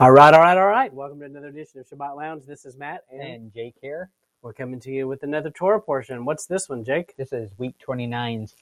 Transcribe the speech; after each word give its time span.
All 0.00 0.12
right, 0.12 0.32
all 0.32 0.40
right, 0.40 0.56
all 0.56 0.66
right. 0.66 0.94
Welcome 0.94 1.18
to 1.20 1.26
another 1.26 1.48
edition 1.48 1.78
of 1.78 1.86
Shabbat 1.86 2.16
Lounge. 2.16 2.46
This 2.46 2.64
is 2.64 2.74
Matt, 2.78 3.04
and, 3.12 3.22
And 3.22 3.54
Jake 3.54 3.74
here. 3.82 4.08
we're 4.40 4.54
coming 4.54 4.80
to 4.80 4.90
you 4.90 5.06
with 5.06 5.24
another 5.24 5.50
Torah 5.50 5.78
portion. 5.80 6.24
What's 6.24 6.46
this 6.46 6.70
one, 6.70 6.84
Jake? 6.84 7.14
This 7.18 7.34
is 7.34 7.50
week 7.58 7.74
29's 7.86 8.56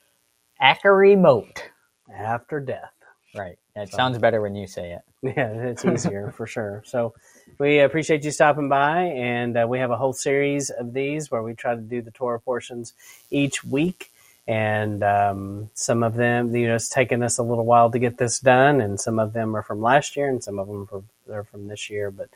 Acharei 0.60 1.16
Mot. 1.16 1.70
After 2.12 2.58
death. 2.60 2.92
Right. 3.36 3.56
It 3.76 3.90
sounds 3.92 4.18
better 4.18 4.40
when 4.40 4.56
you 4.56 4.66
say 4.66 4.92
it. 4.94 5.02
Yeah, 5.36 5.52
it's 5.52 5.84
easier 5.84 6.32
for 6.36 6.46
sure. 6.46 6.82
So 6.86 7.14
we 7.58 7.80
appreciate 7.80 8.24
you 8.24 8.32
stopping 8.32 8.68
by, 8.68 9.02
and 9.02 9.56
uh, 9.56 9.66
we 9.68 9.78
have 9.80 9.90
a 9.92 9.96
whole 9.96 10.12
series 10.12 10.70
of 10.70 10.92
these 10.92 11.30
where 11.30 11.42
we 11.42 11.54
try 11.54 11.74
to 11.76 11.80
do 11.80 12.02
the 12.02 12.10
Torah 12.12 12.40
portions 12.40 12.94
each 13.30 13.64
week. 13.64 14.12
And 14.48 15.02
um, 15.04 15.70
some 15.74 16.02
of 16.02 16.14
them, 16.14 16.54
you 16.56 16.68
know, 16.68 16.76
it's 16.76 16.88
taken 16.88 17.22
us 17.22 17.38
a 17.38 17.42
little 17.42 17.66
while 17.66 17.90
to 17.90 17.98
get 17.98 18.18
this 18.18 18.40
done, 18.40 18.80
and 18.80 19.00
some 19.00 19.18
of 19.18 19.32
them 19.34 19.56
are 19.56 19.62
from 19.62 19.82
last 19.82 20.16
year, 20.16 20.28
and 20.28 20.42
some 20.42 20.58
of 20.58 20.68
them 20.68 20.88
are, 20.92 21.02
are 21.28 21.44
from 21.44 21.68
this 21.68 21.90
year. 21.90 22.10
But 22.10 22.28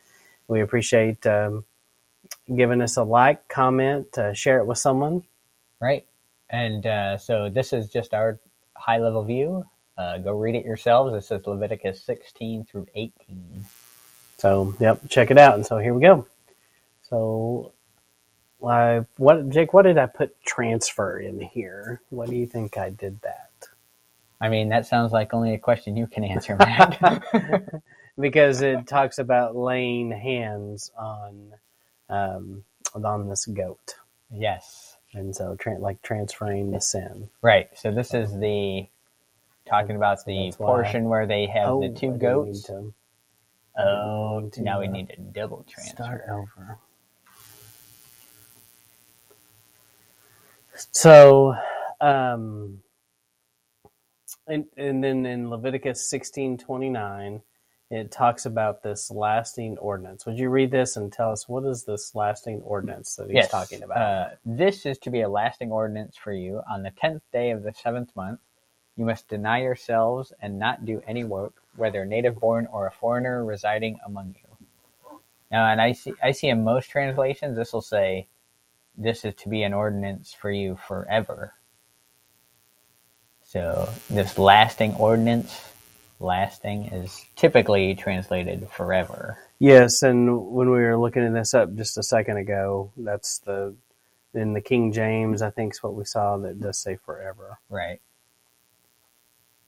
we 0.48 0.60
appreciate 0.60 1.26
um, 1.26 1.64
giving 2.54 2.80
us 2.80 2.96
a 2.96 3.02
like, 3.02 3.48
comment, 3.48 4.16
uh, 4.18 4.34
share 4.34 4.58
it 4.58 4.66
with 4.66 4.78
someone. 4.78 5.22
Right. 5.80 6.06
And 6.50 6.86
uh, 6.86 7.18
so 7.18 7.48
this 7.48 7.72
is 7.72 7.88
just 7.88 8.14
our 8.14 8.38
high 8.76 8.98
level 8.98 9.24
view. 9.24 9.64
Uh, 9.96 10.18
go 10.18 10.32
read 10.32 10.54
it 10.54 10.64
yourselves. 10.64 11.12
This 11.12 11.30
is 11.30 11.46
Leviticus 11.46 12.02
16 12.02 12.64
through 12.64 12.86
18. 12.94 13.64
So, 14.38 14.74
yep, 14.80 15.00
check 15.08 15.30
it 15.30 15.38
out. 15.38 15.54
And 15.54 15.66
so 15.66 15.78
here 15.78 15.94
we 15.94 16.00
go. 16.00 16.26
So, 17.02 17.72
I 18.66 19.04
what 19.16 19.48
Jake? 19.50 19.72
What 19.72 19.82
did 19.82 19.98
I 19.98 20.06
put 20.06 20.40
transfer 20.44 21.18
in 21.18 21.40
here? 21.40 22.00
What 22.10 22.30
do 22.30 22.36
you 22.36 22.46
think 22.46 22.78
I 22.78 22.90
did 22.90 23.20
that? 23.22 23.50
I 24.40 24.48
mean, 24.48 24.70
that 24.70 24.86
sounds 24.86 25.12
like 25.12 25.34
only 25.34 25.54
a 25.54 25.58
question 25.58 25.96
you 25.96 26.06
can 26.06 26.24
answer, 26.24 26.56
Matt. 26.56 27.22
because 28.18 28.60
it 28.62 28.86
talks 28.86 29.18
about 29.18 29.56
laying 29.56 30.10
hands 30.12 30.90
on 30.98 31.52
um, 32.08 32.64
on 32.94 33.28
this 33.28 33.46
goat, 33.46 33.94
yes. 34.30 34.96
and 35.14 35.34
so 35.34 35.54
tra- 35.56 35.78
like 35.78 36.02
transferring 36.02 36.70
the 36.70 36.80
sin. 36.80 37.30
Right. 37.40 37.68
So 37.74 37.90
this 37.90 38.12
is 38.14 38.38
the 38.38 38.86
talking 39.66 39.96
about 39.96 40.18
the 40.26 40.46
That's 40.46 40.58
why- 40.58 40.66
portion 40.66 41.04
where 41.08 41.26
they 41.26 41.46
have 41.46 41.68
Oh, 41.68 41.80
the 41.80 41.88
two 41.94 42.12
goats. 42.12 42.68
mean 42.68 42.92
Oh, 43.78 44.50
to, 44.52 44.60
now 44.62 44.80
we 44.80 44.88
need 44.88 45.10
a 45.16 45.20
double 45.20 45.64
transfer. 45.66 45.94
start 45.96 46.24
over. 46.28 46.78
So, 50.74 51.54
um, 52.00 52.82
and 54.46 54.64
and 54.76 55.02
then 55.02 55.24
in 55.26 55.48
Leviticus 55.50 56.08
sixteen 56.08 56.58
twenty 56.58 56.88
nine, 56.90 57.42
it 57.92 58.10
talks 58.10 58.46
about 58.46 58.82
this 58.82 59.10
lasting 59.10 59.76
ordinance. 59.76 60.24
Would 60.24 60.38
you 60.38 60.48
read 60.48 60.70
this 60.70 60.96
and 60.96 61.12
tell 61.12 61.30
us 61.30 61.46
what 61.46 61.64
is 61.64 61.84
this 61.84 62.14
lasting 62.14 62.62
ordinance 62.62 63.16
that 63.16 63.26
he's 63.26 63.34
yes, 63.34 63.50
talking 63.50 63.82
about? 63.82 63.98
Uh, 63.98 64.28
this 64.46 64.86
is 64.86 64.96
to 65.00 65.10
be 65.10 65.20
a 65.20 65.28
lasting 65.28 65.70
ordinance 65.70 66.16
for 66.16 66.32
you. 66.32 66.62
On 66.70 66.82
the 66.82 66.90
tenth 66.90 67.22
day 67.34 67.50
of 67.50 67.62
the 67.62 67.74
seventh 67.74 68.16
month, 68.16 68.40
you 68.96 69.04
must 69.04 69.28
deny 69.28 69.60
yourselves 69.60 70.32
and 70.40 70.58
not 70.58 70.86
do 70.86 71.02
any 71.06 71.22
work, 71.22 71.52
whether 71.76 72.06
native 72.06 72.40
born 72.40 72.66
or 72.72 72.86
a 72.86 72.90
foreigner 72.90 73.44
residing 73.44 73.98
among 74.06 74.36
you. 74.42 75.18
Now, 75.50 75.66
and 75.66 75.78
I 75.78 75.92
see, 75.92 76.14
I 76.22 76.30
see 76.30 76.48
in 76.48 76.64
most 76.64 76.88
translations, 76.88 77.58
this 77.58 77.74
will 77.74 77.82
say, 77.82 78.26
"This 78.96 79.22
is 79.22 79.34
to 79.34 79.50
be 79.50 79.64
an 79.64 79.74
ordinance 79.74 80.32
for 80.32 80.50
you 80.50 80.76
forever." 80.76 81.52
So, 83.42 83.90
this 84.08 84.38
lasting 84.38 84.94
ordinance, 84.94 85.71
lasting 86.22 86.86
is 86.86 87.24
typically 87.36 87.94
translated 87.94 88.68
forever. 88.70 89.38
Yes, 89.58 90.02
and 90.02 90.46
when 90.52 90.70
we 90.70 90.80
were 90.80 90.98
looking 90.98 91.24
at 91.24 91.34
this 91.34 91.54
up 91.54 91.74
just 91.74 91.98
a 91.98 92.02
second 92.02 92.38
ago, 92.38 92.90
that's 92.96 93.38
the 93.38 93.74
in 94.34 94.54
the 94.54 94.60
King 94.60 94.92
James. 94.92 95.42
I 95.42 95.50
think 95.50 95.74
is 95.74 95.82
what 95.82 95.94
we 95.94 96.04
saw 96.04 96.36
that 96.38 96.60
does 96.60 96.78
say 96.78 96.96
forever. 96.96 97.58
Right. 97.68 98.00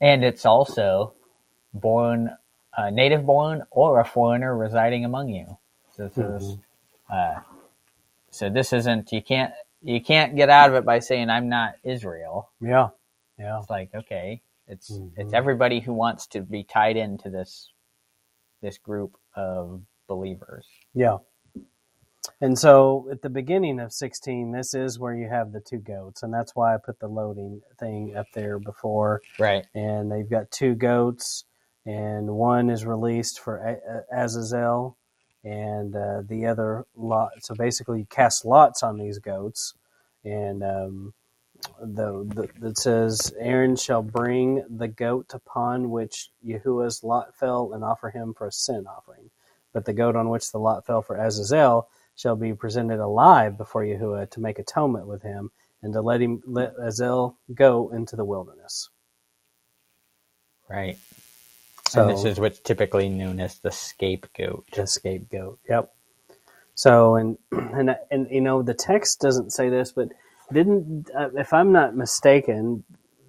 And 0.00 0.24
it's 0.24 0.44
also 0.44 1.14
born, 1.72 2.30
uh, 2.76 2.90
native 2.90 3.24
born 3.24 3.62
or 3.70 4.00
a 4.00 4.04
foreigner 4.04 4.56
residing 4.56 5.04
among 5.04 5.28
you. 5.28 5.56
So 5.96 6.08
this 6.08 6.42
is, 6.42 6.58
uh, 7.10 7.40
so 8.30 8.50
this 8.50 8.72
isn't 8.72 9.12
you 9.12 9.22
can't 9.22 9.52
you 9.82 10.00
can't 10.00 10.34
get 10.34 10.50
out 10.50 10.70
of 10.70 10.76
it 10.76 10.84
by 10.84 10.98
saying 10.98 11.30
I'm 11.30 11.48
not 11.48 11.76
Israel. 11.84 12.50
Yeah, 12.60 12.88
yeah. 13.38 13.60
It's 13.60 13.70
like 13.70 13.94
okay, 13.94 14.42
it's 14.66 14.90
it's 15.16 15.32
Mhm. 15.32 15.34
everybody 15.34 15.80
who 15.80 15.92
wants 15.92 16.26
to 16.28 16.40
be 16.42 16.64
tied 16.64 16.96
into 16.96 17.30
this 17.30 17.72
this 18.62 18.78
group 18.78 19.16
of 19.36 19.82
believers. 20.06 20.66
Yeah. 20.94 21.18
And 22.40 22.58
so 22.58 23.06
at 23.12 23.20
the 23.20 23.28
beginning 23.28 23.78
of 23.78 23.92
16, 23.92 24.52
this 24.52 24.72
is 24.72 24.98
where 24.98 25.14
you 25.14 25.28
have 25.28 25.52
the 25.52 25.60
two 25.60 25.78
goats. 25.78 26.22
And 26.22 26.32
that's 26.32 26.56
why 26.56 26.74
I 26.74 26.78
put 26.78 26.98
the 26.98 27.06
loading 27.08 27.60
thing 27.78 28.16
up 28.16 28.26
there 28.34 28.58
before. 28.58 29.20
Right. 29.38 29.66
And 29.74 30.10
they've 30.10 30.28
got 30.28 30.50
two 30.50 30.74
goats, 30.74 31.44
and 31.84 32.34
one 32.36 32.70
is 32.70 32.86
released 32.86 33.40
for 33.40 33.78
Azazel, 34.10 34.96
and 35.44 35.94
uh, 35.94 36.22
the 36.26 36.46
other 36.46 36.86
lot. 36.96 37.32
So 37.44 37.54
basically, 37.54 38.00
you 38.00 38.06
cast 38.06 38.46
lots 38.46 38.82
on 38.82 38.96
these 38.96 39.18
goats. 39.18 39.74
And 40.24 40.62
um, 40.64 41.12
the 41.80 42.48
it 42.62 42.78
says, 42.78 43.32
Aaron 43.38 43.76
shall 43.76 44.02
bring 44.02 44.64
the 44.68 44.88
goat 44.88 45.32
upon 45.34 45.90
which 45.90 46.30
Yahuwah's 46.46 47.02
lot 47.04 47.36
fell 47.36 47.72
and 47.72 47.84
offer 47.84 48.10
him 48.10 48.34
for 48.34 48.46
a 48.46 48.52
sin 48.52 48.86
offering. 48.86 49.30
But 49.72 49.84
the 49.84 49.92
goat 49.92 50.16
on 50.16 50.28
which 50.28 50.52
the 50.52 50.58
lot 50.58 50.86
fell 50.86 51.02
for 51.02 51.16
Azazel 51.16 51.88
shall 52.14 52.36
be 52.36 52.54
presented 52.54 53.00
alive 53.00 53.58
before 53.58 53.82
Yahuwah 53.82 54.30
to 54.30 54.40
make 54.40 54.58
atonement 54.58 55.06
with 55.06 55.22
him, 55.22 55.50
and 55.82 55.92
to 55.92 56.00
let 56.00 56.20
him 56.20 56.42
let 56.46 56.74
Azazel 56.78 57.38
go 57.52 57.90
into 57.90 58.16
the 58.16 58.24
wilderness. 58.24 58.88
Right. 60.68 60.98
So 61.88 62.08
and 62.08 62.10
this 62.10 62.24
is 62.24 62.40
what's 62.40 62.60
typically 62.60 63.08
known 63.08 63.40
as 63.40 63.58
the 63.58 63.70
scapegoat. 63.70 64.66
the 64.72 64.86
scapegoat. 64.86 65.58
Yep. 65.68 65.92
So 66.74 67.16
and 67.16 67.38
and 67.52 67.96
and 68.10 68.28
you 68.30 68.40
know 68.40 68.62
the 68.62 68.74
text 68.74 69.20
doesn't 69.20 69.50
say 69.50 69.68
this, 69.68 69.92
but 69.92 70.08
didn't 70.52 71.10
uh, 71.16 71.30
if 71.36 71.52
I'm 71.52 71.72
not 71.72 71.96
mistaken, 71.96 72.84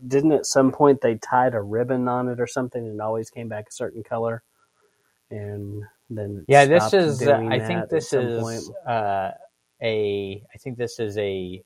didn't 0.07 0.33
at 0.33 0.45
some 0.45 0.71
point 0.71 1.01
they 1.01 1.15
tied 1.15 1.53
a 1.55 1.61
ribbon 1.61 2.07
on 2.07 2.29
it 2.29 2.39
or 2.39 2.47
something 2.47 2.85
and 2.85 2.95
it 2.95 3.01
always 3.01 3.29
came 3.29 3.49
back 3.49 3.65
a 3.69 3.73
certain 3.73 4.03
color, 4.03 4.43
and 5.31 5.83
then 6.09 6.47
Yeah, 6.47 6.65
this 6.65 6.93
is. 6.93 7.27
Uh, 7.27 7.41
I 7.49 7.59
think 7.59 7.89
this 7.89 8.13
is 8.13 8.71
uh, 8.87 9.31
a. 9.81 10.43
I 10.53 10.57
think 10.59 10.77
this 10.77 10.99
is 10.99 11.17
a. 11.17 11.63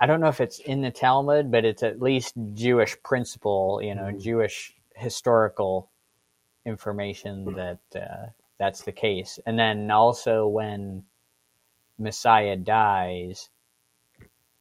I 0.00 0.06
don't 0.06 0.20
know 0.20 0.28
if 0.28 0.40
it's 0.40 0.60
in 0.60 0.82
the 0.82 0.90
Talmud, 0.92 1.50
but 1.52 1.64
it's 1.64 1.82
at 1.82 2.02
least 2.02 2.34
Jewish 2.54 2.96
principle. 3.04 3.80
You 3.82 3.94
know, 3.96 4.12
Mhm. 4.12 4.20
Jewish 4.22 4.74
historical 4.96 5.90
information 6.66 7.54
that 7.54 7.80
uh, 7.96 8.28
that's 8.58 8.82
the 8.84 8.92
case. 8.92 9.40
And 9.46 9.58
then 9.58 9.90
also 9.90 10.48
when 10.48 11.04
Messiah 11.98 12.56
dies, 12.56 13.50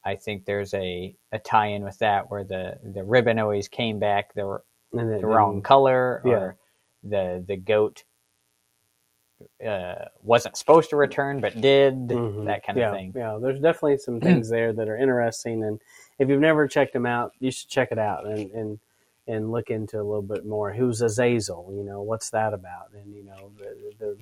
I 0.05 0.15
think 0.15 0.45
there's 0.45 0.73
a, 0.75 1.15
a 1.31 1.39
tie-in 1.39 1.83
with 1.83 1.99
that 1.99 2.31
where 2.31 2.43
the, 2.43 2.77
the 2.83 3.03
ribbon 3.03 3.39
always 3.39 3.67
came 3.67 3.99
back 3.99 4.33
the 4.35 4.59
the 4.93 5.27
wrong 5.27 5.61
color 5.61 6.21
Yeah. 6.25 6.31
or 6.31 6.57
the 7.03 7.43
the 7.47 7.57
goat 7.57 8.03
uh, 9.65 10.05
wasn't 10.21 10.57
supposed 10.57 10.89
to 10.91 10.95
return 10.97 11.41
but 11.41 11.59
did 11.61 11.95
Mhm. 12.09 12.45
that 12.45 12.65
kind 12.65 12.79
yeah, 12.79 12.91
of 12.91 12.97
thing 12.97 13.13
Yeah, 13.15 13.37
there's 13.41 13.59
definitely 13.61 13.97
some 13.97 14.21
things 14.21 14.49
there 14.49 14.73
that 14.73 14.87
are 14.89 14.97
interesting, 14.97 15.63
and 15.63 15.81
if 16.19 16.29
you've 16.29 16.41
never 16.41 16.67
checked 16.67 16.93
them 16.93 17.05
out, 17.05 17.33
you 17.39 17.51
should 17.51 17.69
check 17.69 17.91
it 17.91 17.99
out 17.99 18.25
and 18.27 18.51
and 18.51 18.79
and 19.27 19.51
look 19.51 19.69
into 19.71 19.97
a 19.97 20.03
little 20.03 20.21
bit 20.21 20.45
more. 20.45 20.73
Who's 20.73 21.01
Azazel? 21.01 21.73
You 21.75 21.83
know, 21.83 22.01
what's 22.03 22.29
that 22.31 22.53
about? 22.53 22.91
And 22.93 23.13
you 23.15 23.23
know, 23.25 23.51
the, 23.59 23.93
the, 23.99 24.17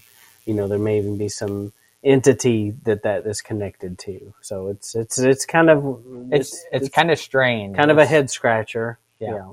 you 0.45 0.53
know, 0.53 0.67
there 0.67 0.79
may 0.79 0.97
even 0.99 1.17
be 1.17 1.29
some 1.29 1.73
entity 2.03 2.73
that 2.83 3.03
that 3.03 3.25
is 3.25 3.41
connected 3.41 3.97
to. 3.99 4.33
So 4.41 4.67
it's 4.67 4.95
it's 4.95 5.17
it's 5.19 5.45
kind 5.45 5.69
of 5.69 6.01
it's 6.31 6.65
it's, 6.71 6.89
kind 6.89 7.11
of 7.11 7.19
strange 7.19 7.75
kind 7.75 7.91
of 7.91 7.97
a 7.97 8.05
head 8.05 8.29
scratcher. 8.29 8.99
Yeah. 9.19 9.51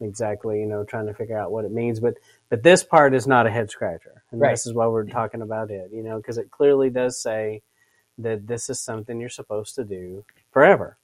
exactly. 0.00 0.60
You 0.60 0.66
know, 0.66 0.84
trying 0.84 1.06
to 1.06 1.14
figure 1.14 1.38
out 1.38 1.52
what 1.52 1.64
it 1.64 1.72
means, 1.72 2.00
but 2.00 2.14
but 2.48 2.62
this 2.62 2.82
part 2.84 3.14
is 3.14 3.26
not 3.26 3.46
a 3.46 3.50
head 3.50 3.70
scratcher, 3.70 4.22
and 4.30 4.40
Right. 4.40 4.52
this 4.52 4.66
is 4.66 4.74
why 4.74 4.86
we're 4.86 5.04
talking 5.06 5.42
about 5.42 5.70
it. 5.70 5.90
You 5.92 6.02
know, 6.02 6.16
because 6.16 6.38
it 6.38 6.50
clearly 6.50 6.90
does 6.90 7.20
say 7.20 7.62
that 8.18 8.46
this 8.46 8.68
is 8.70 8.80
something 8.80 9.20
you're 9.20 9.28
supposed 9.28 9.74
to 9.76 9.84
do 9.84 10.24
forever. 10.52 10.96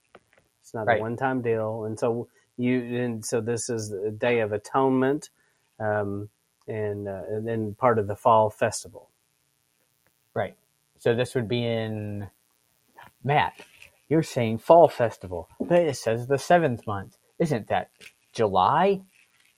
It's 0.61 0.75
not 0.75 0.87
Right. 0.87 0.99
a 0.99 1.00
one 1.02 1.17
time 1.17 1.43
deal, 1.43 1.85
and 1.85 1.99
so 1.99 2.28
you 2.56 2.81
and 3.02 3.25
so 3.25 3.40
this 3.40 3.70
is 3.70 3.90
the 3.90 4.11
day 4.11 4.40
of 4.40 4.52
atonement, 4.52 5.31
um, 5.78 6.28
and 6.67 7.08
uh, 7.08 7.23
and 7.28 7.46
then 7.46 7.75
part 7.75 7.99
of 7.99 8.06
the 8.08 8.17
fall 8.17 8.50
festival. 8.50 9.08
right 10.35 10.56
so 11.02 11.14
this 11.16 11.34
would 11.34 11.49
be 11.49 11.66
in 11.66 12.28
matt 13.25 13.54
you're 14.08 14.22
saying 14.22 14.58
fall 14.58 14.88
festival 14.88 15.49
but 15.60 15.81
it 15.82 15.96
says 15.96 16.28
the 16.28 16.38
seventh 16.38 16.87
month 16.87 17.16
isn't 17.40 17.69
that 17.69 17.90
july 18.34 19.00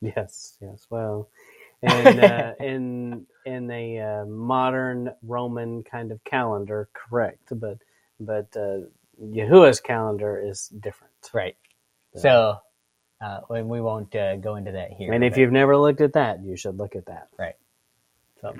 Yes, 0.02 0.56
yes. 0.60 0.86
Well, 0.90 1.28
in 1.82 1.90
uh, 2.20 2.54
in 2.60 3.26
in 3.46 3.70
a 3.70 4.00
uh, 4.00 4.26
modern 4.26 5.12
Roman 5.22 5.82
kind 5.84 6.12
of 6.12 6.22
calendar, 6.24 6.88
correct? 6.94 7.48
But 7.52 7.78
but 8.20 8.56
uh, 8.56 8.86
Yahuwah's 9.22 9.80
calendar 9.80 10.40
is 10.44 10.68
different. 10.68 11.14
Right. 11.32 11.56
So, 12.16 12.58
uh, 13.20 13.40
we 13.50 13.80
won't 13.80 14.14
uh, 14.16 14.36
go 14.36 14.56
into 14.56 14.72
that 14.72 14.92
here. 14.92 15.12
And 15.12 15.24
if 15.24 15.34
but- 15.34 15.40
you've 15.40 15.52
never 15.52 15.76
looked 15.76 16.00
at 16.00 16.14
that, 16.14 16.42
you 16.44 16.56
should 16.56 16.78
look 16.78 16.96
at 16.96 17.06
that. 17.06 17.28
Right. 17.38 17.56
So, 18.40 18.54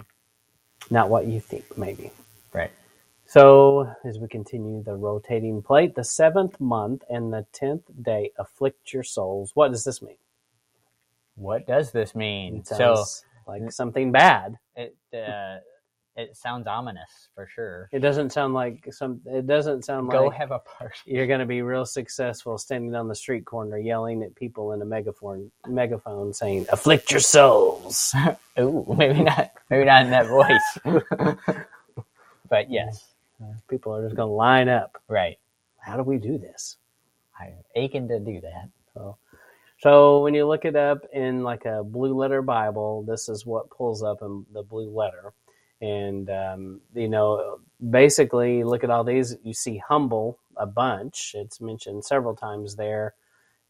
not 0.91 1.11
what 1.11 1.27
you 1.27 1.41
think, 1.41 1.79
maybe. 1.79 2.13
Right. 2.55 2.71
So, 3.27 3.91
as 4.05 4.19
we 4.19 4.29
continue 4.29 4.83
the 4.83 4.95
rotating 4.97 5.63
plate, 5.63 5.95
the 5.95 6.05
seventh 6.05 6.61
month 6.61 7.03
and 7.09 7.33
the 7.33 7.47
tenth 7.53 7.83
day 8.03 8.31
afflict 8.39 8.93
your 8.93 9.03
souls. 9.03 9.53
What 9.55 9.73
does 9.73 9.85
this 9.85 10.03
mean? 10.03 10.17
What 11.37 11.67
does 11.67 11.91
this 11.91 12.15
mean? 12.15 12.59
It 12.59 12.67
So 12.69 13.05
like 13.47 13.73
something 13.73 14.13
bad. 14.13 14.57
it 14.77 14.97
uh, 15.13 15.57
it 16.17 16.37
sounds 16.37 16.67
ominous 16.69 17.29
for 17.35 17.49
sure. 17.53 17.89
It 17.93 17.99
doesn't 17.99 18.31
sound 18.31 18.55
like 18.55 18.87
some. 18.93 19.21
It 19.27 19.47
doesn't 19.47 19.85
sound 19.85 20.11
Go 20.11 20.27
like 20.27 20.39
have 20.39 20.53
a 20.53 20.61
party. 20.61 20.95
you're 21.07 21.27
going 21.27 21.41
to 21.41 21.47
be 21.47 21.63
real 21.63 21.85
successful 21.85 22.57
standing 22.57 22.95
on 22.95 23.09
the 23.09 23.17
street 23.17 23.45
corner 23.45 23.79
yelling 23.79 24.23
at 24.23 24.35
people 24.37 24.73
in 24.73 24.83
a 24.83 24.85
megaphone, 24.85 25.51
megaphone 25.67 26.33
saying, 26.33 26.67
"Afflict 26.71 27.11
your 27.11 27.21
souls." 27.21 28.15
Ooh, 28.61 28.87
maybe 28.97 29.23
not. 29.25 29.51
Maybe 29.71 29.85
not 29.87 30.05
in 30.05 30.11
that 30.11 30.29
voice. 30.29 31.37
but 32.55 32.71
yes, 32.71 33.05
people 33.69 33.93
are 33.93 34.05
just 34.05 34.15
going 34.15 34.29
to 34.29 34.33
line 34.33 34.69
up. 34.69 35.03
right. 35.09 35.37
How 35.81 35.97
do 35.97 36.05
we 36.05 36.19
do 36.19 36.39
this? 36.39 36.77
I'm 37.41 37.53
aching 37.75 38.07
to 38.07 38.21
do 38.21 38.41
that. 38.43 38.69
So, 38.95 39.17
so 39.79 40.23
when 40.23 40.35
you 40.35 40.47
look 40.47 40.65
it 40.65 40.77
up 40.77 41.05
in 41.13 41.43
like 41.43 41.65
a 41.65 41.83
blue 41.83 42.15
letter 42.15 42.43
Bible, 42.43 43.03
this 43.03 43.29
is 43.29 43.45
what 43.45 43.71
pulls 43.71 44.05
up 44.05 44.23
in 44.23 44.47
the 44.53 44.63
blue 44.63 44.89
letter. 44.89 45.33
And, 45.81 46.31
um, 46.31 46.81
you 46.95 47.09
know, 47.09 47.59
basically, 47.91 48.63
look 48.63 48.85
at 48.85 48.91
all 48.91 49.03
these, 49.03 49.35
you 49.43 49.53
see 49.53 49.79
humble 49.79 50.39
a 50.57 50.65
bunch. 50.65 51.33
It's 51.37 51.61
mentioned 51.61 52.05
several 52.05 52.37
times 52.37 52.77
there. 52.77 53.15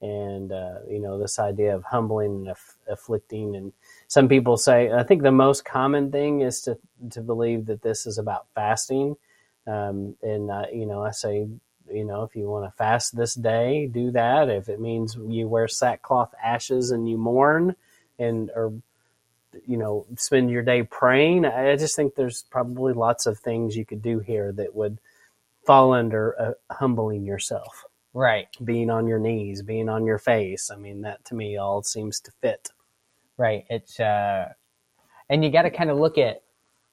And, 0.02 0.52
uh, 0.52 0.80
you 0.88 0.98
know, 0.98 1.18
this 1.18 1.38
idea 1.38 1.74
of 1.74 1.84
humbling 1.84 2.34
and 2.34 2.48
aff- 2.48 2.76
afflicting. 2.88 3.56
And 3.56 3.72
some 4.06 4.28
people 4.28 4.56
say, 4.56 4.92
I 4.92 5.02
think 5.02 5.22
the 5.22 5.32
most 5.32 5.64
common 5.64 6.12
thing 6.12 6.42
is 6.42 6.60
to, 6.62 6.78
to 7.10 7.22
believe 7.22 7.66
that 7.66 7.82
this 7.82 8.06
is 8.06 8.18
about 8.18 8.46
fasting. 8.54 9.16
Um, 9.66 10.16
and, 10.22 10.50
uh, 10.50 10.66
you 10.72 10.84
know, 10.84 11.02
I 11.02 11.10
say, 11.10 11.48
you 11.90 12.04
know, 12.04 12.22
if 12.22 12.36
you 12.36 12.48
want 12.48 12.66
to 12.66 12.76
fast 12.76 13.16
this 13.16 13.34
day, 13.34 13.86
do 13.86 14.10
that. 14.10 14.50
If 14.50 14.68
it 14.68 14.80
means 14.80 15.16
you 15.26 15.48
wear 15.48 15.68
sackcloth 15.68 16.34
ashes 16.42 16.90
and 16.90 17.08
you 17.08 17.16
mourn 17.16 17.74
and, 18.18 18.50
or, 18.54 18.74
you 19.66 19.76
know, 19.76 20.04
spend 20.16 20.50
your 20.50 20.62
day 20.62 20.82
praying, 20.82 21.46
I 21.46 21.76
just 21.76 21.96
think 21.96 22.14
there's 22.14 22.42
probably 22.50 22.92
lots 22.92 23.24
of 23.26 23.38
things 23.38 23.76
you 23.76 23.86
could 23.86 24.02
do 24.02 24.18
here 24.18 24.52
that 24.52 24.74
would 24.74 24.98
fall 25.64 25.94
under 25.94 26.38
uh, 26.38 26.74
humbling 26.74 27.24
yourself, 27.24 27.84
Right. 28.14 28.46
being 28.64 28.90
on 28.90 29.06
your 29.08 29.18
knees, 29.18 29.62
being 29.62 29.88
on 29.88 30.06
your 30.06 30.18
face. 30.18 30.70
I 30.70 30.76
mean, 30.76 31.00
that 31.02 31.24
to 31.26 31.34
me 31.34 31.56
all 31.56 31.82
seems 31.82 32.20
to 32.20 32.30
fit. 32.40 32.70
Right. 33.36 33.64
It's 33.68 33.98
uh, 33.98 34.52
and 35.28 35.44
you 35.44 35.50
got 35.50 35.62
to 35.62 35.70
kind 35.70 35.90
of 35.90 35.98
look 35.98 36.16
at 36.16 36.42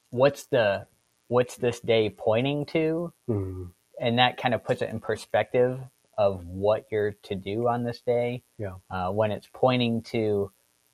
what's 0.10 0.46
the 0.48 0.88
what's 1.28 1.56
this 1.56 1.80
day 1.80 2.10
pointing 2.10 2.66
to, 2.68 3.14
Hmm. 3.28 3.66
and 4.00 4.18
that 4.20 4.38
kind 4.38 4.54
of 4.54 4.64
puts 4.64 4.82
it 4.82 4.90
in 4.90 5.00
perspective 5.00 5.80
of 6.18 6.46
what 6.48 6.88
you're 6.92 7.12
to 7.24 7.36
do 7.36 7.68
on 7.68 7.84
this 7.84 8.02
day. 8.02 8.44
Yeah. 8.58 8.74
Uh, 8.90 9.12
when 9.12 9.32
it's 9.32 9.48
pointing 9.54 10.02
to, 10.04 10.52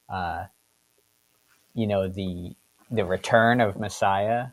uh, 0.10 0.46
you 1.74 1.88
know, 1.88 2.08
the 2.10 2.56
the 2.92 3.06
return 3.06 3.62
of 3.62 3.78
Messiah 3.78 4.48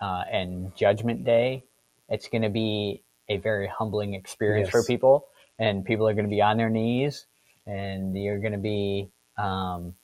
uh, 0.00 0.22
and 0.30 0.74
Judgment 0.76 1.24
Day, 1.24 1.64
it's 2.08 2.28
going 2.28 2.42
to 2.42 2.50
be 2.50 3.02
a 3.30 3.38
very 3.38 3.66
humbling 3.68 4.14
experience 4.14 4.68
for 4.68 4.84
people, 4.84 5.26
and 5.58 5.84
people 5.84 6.06
are 6.06 6.12
going 6.14 6.26
to 6.26 6.30
be 6.30 6.42
on 6.42 6.58
their 6.58 6.68
knees, 6.68 7.26
and 7.66 8.16
you're 8.20 8.40
going 8.40 8.52
to 8.52 8.58
be. 8.58 9.08
Um, 9.38 9.94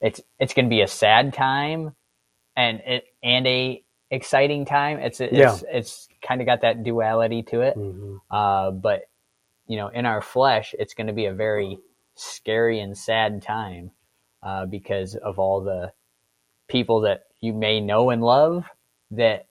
it's 0.00 0.20
it's 0.38 0.54
going 0.54 0.66
to 0.66 0.70
be 0.70 0.82
a 0.82 0.86
sad 0.86 1.32
time, 1.34 1.94
and 2.56 2.80
it 2.86 3.06
and 3.22 3.46
a 3.46 3.82
exciting 4.10 4.64
time. 4.66 4.98
It's 4.98 5.20
it's 5.20 5.32
Yeah. 5.32 5.56
it's 5.72 6.08
kind 6.22 6.40
of 6.40 6.46
got 6.46 6.60
that 6.60 6.84
duality 6.84 7.42
to 7.44 7.62
it. 7.62 7.76
Mhm. 7.76 8.20
Uh, 8.30 8.70
but 8.70 9.08
you 9.66 9.76
know, 9.78 9.88
in 9.88 10.04
our 10.06 10.20
flesh, 10.20 10.74
it's 10.78 10.94
going 10.94 11.06
to 11.06 11.14
be 11.14 11.24
a 11.26 11.32
very 11.32 11.78
scary 12.16 12.78
and 12.80 12.96
sad 12.96 13.42
time 13.42 13.90
uh, 14.42 14.66
because 14.66 15.16
of 15.16 15.38
all 15.38 15.62
the 15.62 15.92
people 16.68 17.00
that 17.00 17.24
you 17.40 17.52
may 17.54 17.80
know 17.80 18.10
and 18.10 18.22
love 18.22 18.66
that 19.10 19.46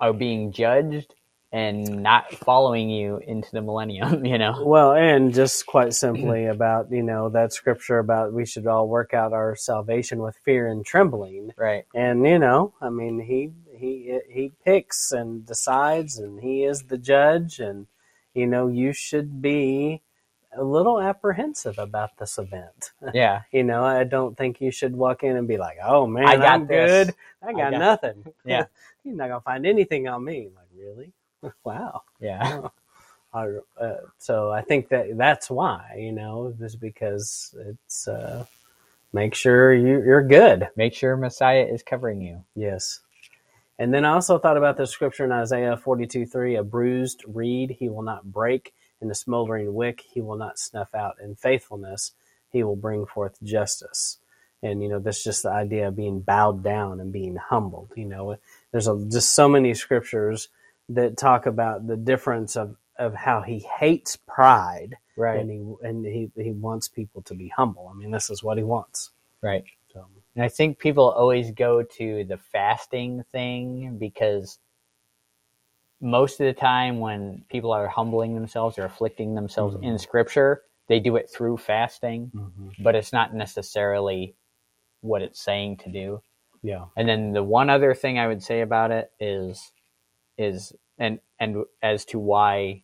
are 0.00 0.12
being 0.12 0.52
judged 0.52 1.14
and 1.54 2.02
not 2.02 2.34
following 2.34 2.90
you 2.90 3.18
into 3.18 3.48
the 3.52 3.62
millennium. 3.62 4.24
You 4.32 4.38
know, 4.38 4.62
Well, 4.64 4.92
and 4.92 5.32
just 5.32 5.66
quite 5.66 5.94
simply 5.94 6.46
about, 6.56 6.90
you 6.90 7.02
know, 7.02 7.28
that 7.28 7.52
scripture 7.52 7.98
about 8.00 8.32
we 8.32 8.44
should 8.44 8.66
all 8.66 8.88
work 8.88 9.14
out 9.14 9.32
our 9.32 9.54
salvation 9.54 10.18
with 10.18 10.36
fear 10.44 10.66
and 10.66 10.84
trembling. 10.84 11.52
right? 11.56 11.84
and 11.94 12.26
you 12.26 12.38
know 12.38 12.72
i 12.80 12.88
mean 12.90 13.20
he 13.20 13.50
he 13.78 14.18
he 14.36 14.52
picks 14.64 15.12
and 15.12 15.46
decides 15.46 16.18
and 16.18 16.40
he 16.40 16.64
is 16.64 16.78
the 16.84 16.98
judge 16.98 17.60
and 17.60 17.86
you 18.34 18.46
know 18.46 18.66
you 18.68 18.92
should 18.92 19.40
be 19.40 20.00
a 20.56 20.64
little 20.64 21.00
apprehensive 21.00 21.78
about 21.78 22.16
this 22.18 22.38
event 22.38 22.92
Yeah, 23.14 23.42
you 23.52 23.62
know 23.64 23.84
i 23.84 24.02
don't 24.04 24.36
think 24.36 24.60
you 24.60 24.70
should 24.72 24.94
walk 24.96 25.22
in 25.22 25.36
and 25.36 25.46
be 25.46 25.58
like 25.58 25.78
oh 25.84 26.06
man 26.06 26.26
I 26.26 26.36
got 26.36 26.54
i'm 26.60 26.66
good 26.66 27.14
i 27.42 27.52
got, 27.52 27.70
got- 27.72 27.78
nothing 27.78 28.24
Yeah. 28.44 28.64
you're 29.04 29.14
not 29.16 29.28
gonna 29.28 29.40
find 29.52 29.66
anything 29.66 30.08
on 30.08 30.24
me 30.24 30.48
like 30.56 30.70
really 30.76 31.12
wow 31.64 32.02
yeah, 32.20 32.60
I, 33.34 33.48
uh, 33.80 33.96
so 34.18 34.50
i 34.50 34.62
think 34.62 34.88
that 34.90 35.16
that's 35.18 35.50
why 35.50 35.96
you 35.98 36.12
know 36.12 36.54
is 36.60 36.76
because 36.76 37.54
it's 37.68 38.08
uh 38.08 38.44
make 39.12 39.34
sure 39.34 39.72
you, 39.74 40.02
you're 40.04 40.26
good 40.26 40.68
make 40.76 40.94
sure 40.94 41.16
Messiah 41.16 41.66
is 41.70 41.82
covering 41.82 42.20
you. 42.20 42.44
Yes. 42.54 43.00
And 43.78 43.92
then 43.92 44.04
I 44.04 44.12
also 44.14 44.38
thought 44.38 44.56
about 44.56 44.76
the 44.76 44.86
scripture 44.86 45.24
in 45.24 45.32
Isaiah 45.32 45.76
42 45.76 46.26
3 46.26 46.56
a 46.56 46.62
bruised 46.62 47.24
reed 47.26 47.76
he 47.78 47.88
will 47.88 48.02
not 48.02 48.24
break, 48.32 48.72
and 49.00 49.10
a 49.10 49.14
smoldering 49.14 49.74
wick 49.74 50.02
he 50.12 50.20
will 50.20 50.36
not 50.36 50.58
snuff 50.58 50.94
out. 50.94 51.16
In 51.22 51.34
faithfulness 51.34 52.12
he 52.50 52.62
will 52.62 52.76
bring 52.76 53.06
forth 53.06 53.36
justice. 53.42 54.18
And, 54.62 54.82
you 54.82 54.88
know, 54.88 55.00
that's 55.00 55.24
just 55.24 55.42
the 55.42 55.50
idea 55.50 55.88
of 55.88 55.96
being 55.96 56.20
bowed 56.20 56.62
down 56.64 57.00
and 57.00 57.12
being 57.12 57.36
humbled. 57.36 57.90
You 57.96 58.06
know, 58.06 58.36
there's 58.72 58.88
a, 58.88 58.96
just 59.10 59.34
so 59.34 59.48
many 59.48 59.74
scriptures 59.74 60.48
that 60.90 61.16
talk 61.16 61.46
about 61.46 61.86
the 61.86 61.96
difference 61.96 62.56
of, 62.56 62.76
of 62.98 63.14
how 63.14 63.42
he 63.42 63.66
hates 63.78 64.16
pride 64.16 64.96
Right, 65.16 65.40
and 65.40 65.50
he 65.50 65.88
and 65.88 66.04
he, 66.04 66.30
he 66.36 66.50
wants 66.50 66.88
people 66.88 67.22
to 67.22 67.34
be 67.34 67.48
humble. 67.48 67.90
I 67.92 67.96
mean, 67.96 68.10
this 68.10 68.30
is 68.30 68.42
what 68.42 68.58
he 68.58 68.64
wants. 68.64 69.10
right. 69.40 69.64
So, 69.92 70.06
And 70.34 70.44
I 70.44 70.48
think 70.48 70.80
people 70.80 71.08
always 71.10 71.52
go 71.52 71.84
to 71.84 72.24
the 72.24 72.36
fasting 72.36 73.24
thing 73.30 73.96
because 73.98 74.58
most 76.00 76.40
of 76.40 76.46
the 76.46 76.52
time 76.52 76.98
when 76.98 77.44
people 77.48 77.70
are 77.72 77.86
humbling 77.86 78.34
themselves 78.34 78.76
or 78.76 78.84
afflicting 78.84 79.36
themselves 79.36 79.76
mm-hmm. 79.76 79.84
in 79.84 79.98
scripture, 80.00 80.62
they 80.88 80.98
do 80.98 81.14
it 81.14 81.30
through 81.30 81.58
fasting, 81.58 82.32
mm-hmm. 82.34 82.82
but 82.82 82.96
it's 82.96 83.12
not 83.12 83.34
necessarily 83.34 84.34
what 85.00 85.22
it's 85.22 85.40
saying 85.40 85.76
to 85.76 85.90
do. 85.90 86.20
yeah. 86.62 86.86
And 86.96 87.08
then 87.08 87.32
the 87.32 87.44
one 87.44 87.70
other 87.70 87.94
thing 87.94 88.18
I 88.18 88.26
would 88.26 88.42
say 88.42 88.62
about 88.62 88.90
it 88.90 89.12
is 89.20 89.70
is 90.38 90.72
and 90.98 91.20
and 91.40 91.64
as 91.82 92.04
to 92.06 92.18
why 92.18 92.82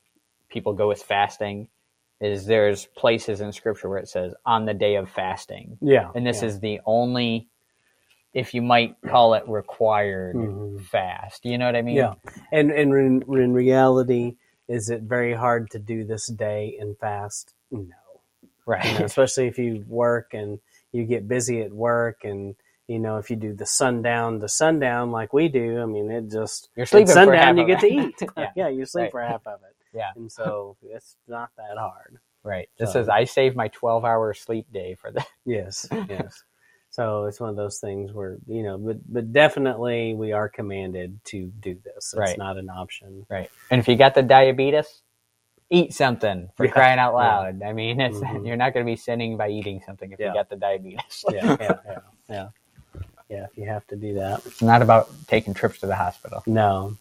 people 0.49 0.73
go 0.73 0.89
with 0.89 1.03
fasting 1.03 1.69
is 2.21 2.47
there's 2.47 2.87
places 2.87 3.41
in 3.41 3.53
scripture 3.53 3.89
where 3.89 3.99
it 3.99 4.09
says 4.09 4.35
on 4.45 4.67
the 4.67 4.75
day 4.75 4.97
of 4.97 5.09
fasting 5.11 5.79
Yeah. 5.81 6.11
and 6.15 6.27
this 6.27 6.43
yeah. 6.43 6.49
is 6.49 6.61
the 6.61 6.81
only 6.87 7.49
if 8.35 8.55
you 8.55 8.63
might 8.63 8.97
call 9.07 9.35
it 9.35 9.49
required 9.49 10.37
Mhm. 10.37 10.81
fast 10.83 11.45
you 11.45 11.59
know 11.59 11.67
what 11.67 11.77
i 11.77 11.83
mean 11.83 11.97
Yeah, 11.97 12.15
and 12.53 12.71
and 12.71 12.95
in, 12.95 13.23
in 13.37 13.53
reality, 13.53 14.37
is 14.69 14.89
it 14.89 15.03
very 15.03 15.35
hard 15.35 15.71
to 15.71 15.79
do 15.79 16.05
this 16.05 16.27
day 16.29 16.77
and 16.81 16.97
fast? 16.99 17.55
No, 17.71 17.81
right 18.67 18.85
you 18.87 18.99
know, 18.99 19.05
especially 19.05 19.49
if 19.49 19.59
you 19.59 19.85
work 19.89 20.33
and 20.33 20.61
you 20.93 21.05
get 21.05 21.27
busy 21.29 21.61
at 21.63 21.73
work, 21.73 22.19
and 22.25 22.55
you 22.91 22.99
know 22.99 23.17
if 23.19 23.31
you 23.31 23.37
do 23.37 23.53
the 23.55 23.67
sundown 23.67 24.41
to 24.41 24.49
sundown 24.49 25.11
like 25.13 25.33
we 25.33 25.49
do. 25.49 25.81
I 25.81 25.87
mean, 25.87 26.11
it 26.11 26.31
just 26.31 26.69
you're 26.77 26.87
sleeping 26.87 27.07
sundown 27.09 27.57
you 27.57 27.67
get 27.67 27.81
to 27.81 27.87
eat. 27.87 28.17
yeah 28.37 28.51
yeah, 28.57 28.69
you 28.69 28.85
sleep 28.85 29.05
Right. 29.05 29.11
for 29.13 29.23
half 29.23 29.47
of 29.47 29.61
it. 29.69 29.77
Yeah. 29.93 30.11
and 30.17 30.31
so 30.31 30.77
it's 30.83 31.17
not 31.27 31.51
that 31.57 31.77
hard. 31.77 32.19
right 32.45 32.69
this 32.79 32.91
So- 32.91 33.01
says 33.01 33.09
i 33.09 33.25
save 33.25 33.57
my 33.57 33.69
12 33.69 34.05
hour 34.05 34.33
sleep 34.35 34.67
day 34.73 34.95
for 35.01 35.11
that 35.13 35.27
Yes, 35.45 35.89
yes. 36.09 36.45
So 36.93 37.27
it's 37.27 37.39
one 37.39 37.51
of 37.51 37.57
those 37.57 37.79
things 37.79 38.13
where 38.13 38.39
you 38.49 38.63
know, 38.65 38.77
but 38.77 38.99
but 39.17 39.33
definitely 39.33 40.15
we 40.15 40.33
are 40.33 40.49
commanded 40.49 41.11
to 41.27 41.39
do 41.67 41.75
this. 41.85 42.13
It's 42.13 42.15
Right. 42.25 42.37
not 42.39 42.57
an 42.57 42.69
option. 42.83 43.27
right 43.31 43.49
and 43.71 43.79
if 43.81 43.87
you 43.89 43.97
got 43.97 44.15
the 44.15 44.23
diabetes 44.23 45.03
eat 45.79 45.93
something 45.93 46.51
for 46.57 46.67
Yeah. 46.67 46.73
crying 46.73 46.99
out 46.99 47.13
Yeah. 47.13 47.25
loud 47.27 47.63
i 47.63 47.73
mean 47.73 48.01
it's 48.01 48.19
Mhm. 48.19 48.45
you're 48.47 48.57
not 48.65 48.75
going 48.75 48.85
to 48.85 48.91
be 48.95 48.97
sinning 48.97 49.37
by 49.37 49.49
eating 49.59 49.79
something 49.87 50.11
if 50.13 50.19
Yeah. 50.19 50.29
you 50.29 50.35
got 50.35 50.49
the 50.49 50.57
diabetes 50.57 51.25
Yeah, 51.31 51.57
yeah, 51.61 51.79
yeah, 52.29 52.49
yeah. 53.31 53.45
If 53.45 53.57
you 53.57 53.67
have 53.67 53.87
to 53.89 53.97
do 53.97 54.15
that. 54.15 54.45
It's 54.45 54.61
not 54.61 54.83
about 54.83 55.09
taking 55.29 55.55
trips 55.55 55.79
to 55.81 55.87
the 55.87 55.95
hospital. 55.95 56.43
No. 56.47 56.97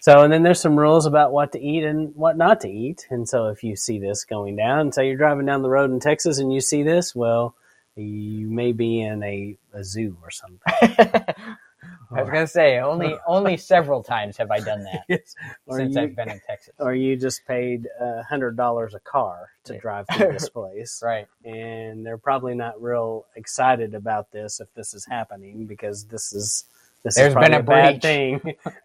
So, 0.00 0.22
and 0.22 0.32
then 0.32 0.42
there's 0.42 0.60
some 0.60 0.78
rules 0.78 1.06
about 1.06 1.32
what 1.32 1.52
to 1.52 1.60
eat 1.60 1.84
and 1.84 2.14
what 2.14 2.36
not 2.36 2.60
to 2.60 2.68
eat. 2.68 3.06
And 3.10 3.28
so, 3.28 3.46
if 3.46 3.64
you 3.64 3.76
see 3.76 3.98
this 3.98 4.24
going 4.24 4.56
down, 4.56 4.92
say 4.92 5.06
you're 5.06 5.16
driving 5.16 5.46
down 5.46 5.62
the 5.62 5.70
road 5.70 5.90
in 5.90 6.00
Texas 6.00 6.38
and 6.38 6.52
you 6.52 6.60
see 6.60 6.82
this, 6.82 7.14
well, 7.14 7.54
you 7.96 8.48
may 8.48 8.72
be 8.72 9.00
in 9.00 9.22
a, 9.22 9.56
a 9.72 9.82
zoo 9.82 10.16
or 10.22 10.30
something. 10.30 11.24
I 12.12 12.20
was 12.20 12.30
gonna 12.30 12.46
say 12.46 12.78
only 12.78 13.16
only 13.26 13.56
several 13.74 14.02
times 14.02 14.36
have 14.36 14.50
I 14.50 14.60
done 14.60 14.84
that 14.84 15.04
Yes. 15.08 15.34
Since 15.70 15.94
you, 15.96 16.02
I've 16.02 16.16
been 16.16 16.30
in 16.30 16.40
Texas. 16.46 16.74
or 16.78 16.94
you 16.94 17.16
just 17.16 17.46
paid 17.46 17.88
a 18.00 18.22
hundred 18.22 18.56
dollars 18.56 18.94
a 18.94 19.00
car 19.00 19.50
to 19.64 19.74
Yeah. 19.74 19.80
drive 19.80 20.06
through 20.12 20.32
this 20.32 20.48
place, 20.58 21.00
Right. 21.04 21.26
and 21.44 22.04
they're 22.06 22.18
probably 22.18 22.54
not 22.54 22.80
real 22.80 23.26
excited 23.36 23.94
about 23.94 24.30
this 24.32 24.60
if 24.60 24.72
this 24.74 24.94
is 24.94 25.04
happening 25.06 25.66
because 25.66 26.04
this 26.06 26.32
is 26.32 26.64
this 27.02 27.14
There's 27.16 27.34
been 27.34 27.54
a 27.54 27.62
bad 27.62 28.02
thing. 28.02 28.40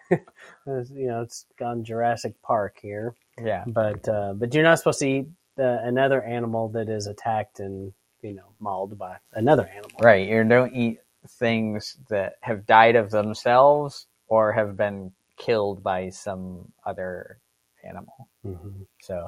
you 0.10 1.08
know, 1.08 1.22
it's 1.22 1.46
gone 1.58 1.84
Jurassic 1.84 2.40
Park 2.42 2.78
here. 2.82 3.16
Yeah. 3.42 3.64
but 3.68 4.08
uh, 4.08 4.34
but 4.34 4.54
you're 4.54 4.64
not 4.64 4.78
supposed 4.78 5.00
to 5.00 5.08
eat 5.08 5.28
uh, 5.58 5.64
another 5.64 6.22
animal 6.22 6.70
that 6.70 6.90
is 6.90 7.08
attacked 7.08 7.60
and 7.60 7.94
you 8.22 8.34
know 8.34 8.46
mauled 8.60 8.98
by 8.98 9.18
another 9.34 9.68
animal. 9.68 9.98
Right. 10.02 10.28
You 10.28 10.44
don't 10.44 10.74
eat 10.76 11.00
things 11.42 11.98
that 12.10 12.36
have 12.44 12.68
died 12.68 12.96
of 12.98 13.12
themselves 13.12 14.08
or 14.30 14.54
have 14.54 14.78
been 14.78 15.14
killed 15.38 15.84
by 15.84 16.12
some 16.12 16.72
other 16.86 17.40
animal. 17.84 18.30
Mhm. 18.46 18.88
So 19.02 19.26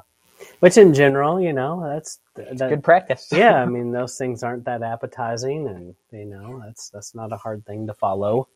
Which 0.59 0.77
in 0.77 0.93
general, 0.95 1.41
you 1.41 1.53
know, 1.53 1.87
that's 1.87 2.19
that, 2.35 2.57
good 2.69 2.83
practice. 2.83 3.29
yeah. 3.33 3.61
I 3.61 3.65
mean, 3.67 3.91
those 3.91 4.17
things 4.17 4.43
aren't 4.43 4.65
that 4.65 4.83
appetizing, 4.83 5.67
and 5.67 5.95
you 6.11 6.25
know, 6.25 6.61
that's 6.65 6.89
that's 6.89 7.15
not 7.15 7.33
a 7.33 7.37
hard 7.37 7.65
thing 7.65 7.87
to 7.87 7.95
follow. 7.95 8.49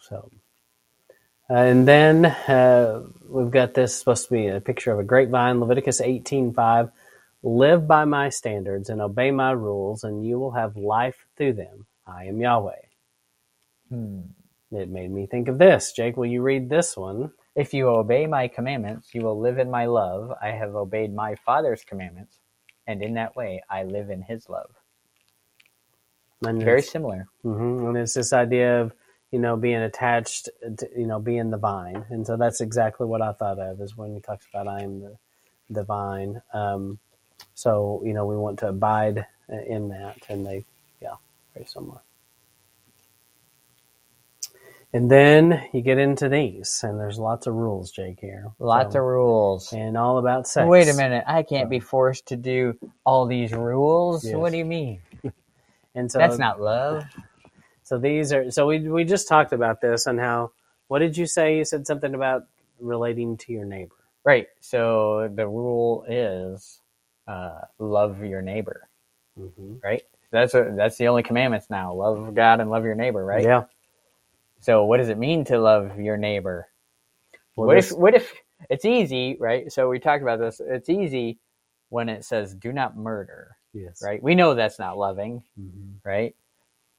So, 0.00 0.30
uh, 1.50 1.54
and 1.54 1.88
then 1.88 2.26
uh, 2.26 3.04
we've 3.28 3.50
got 3.52 3.74
this 3.74 3.98
supposed 3.98 4.28
to 4.28 4.34
be 4.34 4.48
a 4.48 4.60
picture 4.60 4.92
of 4.92 5.00
a 5.00 5.04
grapevine, 5.04 5.60
Leviticus 5.60 6.00
eighteen 6.00 6.54
five. 6.54 6.90
Live 7.42 7.88
by 7.88 8.04
my 8.04 8.30
standards 8.30 8.90
and 8.90 9.00
obey 9.00 9.30
my 9.30 9.52
rules, 9.52 10.04
and 10.04 10.26
you 10.26 10.38
will 10.38 10.52
have 10.52 10.76
life 10.76 11.26
through 11.36 11.54
them. 11.54 11.86
I 12.08 12.24
am 12.24 12.40
Yahweh. 12.40 12.82
Hmm. 13.90 14.20
It 14.72 14.90
made 14.90 15.10
me 15.10 15.26
think 15.26 15.48
of 15.48 15.58
this. 15.58 15.92
Jake, 15.92 16.16
will 16.16 16.26
you 16.26 16.42
read 16.42 16.68
this 16.68 16.96
one? 16.96 17.32
If 17.56 17.74
you 17.74 17.88
obey 17.88 18.26
my 18.26 18.48
commandments, 18.48 19.14
you 19.14 19.22
will 19.22 19.38
live 19.40 19.58
in 19.58 19.70
my 19.70 19.86
love. 19.86 20.32
I 20.42 20.50
have 20.50 20.74
obeyed 20.74 21.14
my 21.14 21.36
Father's 21.36 21.84
commandments, 21.84 22.38
and 22.86 23.02
in 23.02 23.14
that 23.14 23.36
way 23.36 23.62
I 23.70 23.84
live 23.84 24.10
in 24.10 24.22
his 24.22 24.48
love. 24.48 24.70
And 26.46 26.62
Very 26.62 26.82
similar. 26.82 27.28
Mhm. 27.44 27.88
And 27.88 27.96
it's 27.96 28.14
this 28.14 28.32
idea 28.32 28.82
of, 28.82 28.92
you 29.32 29.40
know, 29.40 29.56
being 29.56 29.82
attached, 29.82 30.48
to, 30.78 30.88
you 30.96 31.06
know, 31.06 31.18
being 31.18 31.50
the 31.50 31.58
vine. 31.58 32.06
And 32.10 32.26
so 32.26 32.36
that's 32.36 32.60
exactly 32.60 33.06
what 33.06 33.22
I 33.22 33.32
thought 33.32 33.58
of 33.58 33.80
is 33.80 33.96
when 33.96 34.14
he 34.14 34.20
talks 34.20 34.46
about 34.52 34.68
I 34.68 34.82
am 34.82 35.00
the, 35.00 35.16
the 35.70 35.82
vine. 35.84 36.42
Um, 36.52 37.00
so, 37.54 38.02
you 38.04 38.12
know, 38.14 38.26
we 38.26 38.36
want 38.36 38.60
to 38.60 38.68
abide 38.68 39.26
in 39.48 39.88
that. 39.88 40.18
And 40.28 40.46
they, 40.46 40.64
very 41.58 41.66
similar. 41.66 42.00
And 44.92 45.10
then 45.10 45.68
you 45.74 45.82
get 45.82 45.98
into 45.98 46.30
these, 46.30 46.80
and 46.82 46.98
there's 46.98 47.18
lots 47.18 47.46
of 47.46 47.54
rules, 47.54 47.90
Jake, 47.90 48.20
here. 48.20 48.52
Lots 48.58 48.94
So- 48.94 49.00
of 49.00 49.04
rules. 49.04 49.72
And 49.72 49.98
all 49.98 50.18
about 50.18 50.48
sex. 50.48 50.66
Wait 50.66 50.88
a 50.88 50.94
minute. 50.94 51.24
I 51.26 51.42
can't 51.42 51.68
be 51.68 51.80
forced 51.80 52.26
to 52.28 52.36
do 52.36 52.74
all 53.04 53.26
these 53.26 53.52
rules. 53.52 54.24
Yes. 54.24 54.34
What 54.34 54.52
do 54.52 54.58
you 54.58 54.64
mean? 54.64 55.00
And 55.94 56.12
so 56.12 56.18
That's 56.20 56.38
not 56.38 56.60
love. 56.60 57.04
So 57.82 57.98
these 57.98 58.32
are 58.32 58.50
so 58.52 58.66
we 58.66 58.88
we 58.88 59.04
just 59.04 59.28
talked 59.28 59.52
about 59.52 59.80
this 59.80 60.06
and 60.06 60.20
how 60.20 60.52
what 60.88 61.00
did 61.00 61.16
you 61.16 61.26
say? 61.26 61.58
You 61.58 61.64
said 61.64 61.86
something 61.86 62.14
about 62.14 62.44
relating 62.80 63.36
to 63.38 63.52
your 63.52 63.64
neighbor. 63.64 63.96
Right. 64.24 64.46
So 64.60 65.28
the 65.34 65.48
rule 65.48 66.04
is 66.08 66.80
uh, 67.26 67.62
love 67.78 68.22
your 68.24 68.42
neighbor. 68.42 68.88
Mm-hmm. 69.40 69.76
Right. 69.82 70.02
That's 70.30 70.54
a, 70.54 70.72
that's 70.76 70.96
the 70.98 71.08
only 71.08 71.22
commandments 71.22 71.68
now. 71.70 71.94
Love 71.94 72.34
God 72.34 72.60
and 72.60 72.70
love 72.70 72.84
your 72.84 72.94
neighbor. 72.94 73.24
Right. 73.24 73.44
Yeah. 73.44 73.64
So 74.60 74.84
what 74.84 74.98
does 74.98 75.08
it 75.08 75.18
mean 75.18 75.44
to 75.46 75.58
love 75.58 75.98
your 75.98 76.16
neighbor? 76.16 76.68
Well, 77.56 77.66
what 77.68 77.78
if 77.78 77.90
what 77.92 78.14
if 78.14 78.32
it's 78.70 78.84
easy? 78.84 79.36
Right. 79.40 79.70
So 79.72 79.88
we 79.88 79.98
talked 79.98 80.22
about 80.22 80.38
this. 80.40 80.60
It's 80.64 80.88
easy 80.88 81.38
when 81.90 82.08
it 82.08 82.24
says 82.24 82.54
do 82.54 82.72
not 82.72 82.96
murder. 82.96 83.56
yes. 83.72 84.02
Right. 84.04 84.22
We 84.22 84.34
know 84.34 84.54
that's 84.54 84.78
not 84.78 84.98
loving. 84.98 85.42
Mhm. 85.58 85.94
Right. 86.04 86.34